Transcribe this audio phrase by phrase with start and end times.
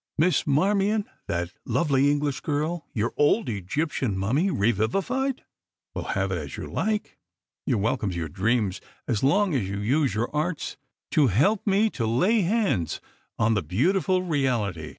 [0.17, 5.43] "Miss Marmion, that lovely English girl, your old Egyptian Mummy re vivified!
[5.93, 7.19] Well, have it as you like.
[7.67, 10.75] You are welcome to your dreams as long as you use your arts
[11.11, 12.99] to help me to lay hands
[13.37, 14.89] on the beautiful reality.